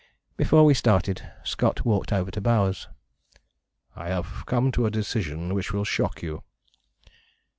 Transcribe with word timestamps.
Before 0.35 0.65
we 0.65 0.73
started 0.73 1.31
Scott 1.43 1.85
walked 1.85 2.11
over 2.11 2.31
to 2.31 2.41
Bowers. 2.41 2.87
"I 3.95 4.07
have 4.07 4.47
come 4.47 4.71
to 4.71 4.87
a 4.87 4.89
decision 4.89 5.53
which 5.53 5.73
will 5.73 5.83
shock 5.85 6.23
you." 6.23 6.41